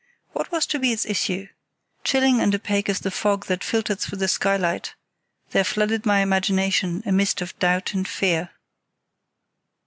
[0.33, 1.49] What was to be its issue?
[2.03, 4.95] Chilling and opaque as the fog that filtered through the skylight
[5.51, 8.49] there flooded my imagination a mist of doubt and fear.